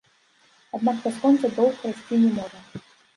[0.77, 2.83] Аднак бясконца доўг расці не можа.